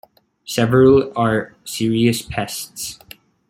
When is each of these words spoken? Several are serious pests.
Several 0.47 1.13
are 1.15 1.53
serious 1.63 2.23
pests. 2.23 2.97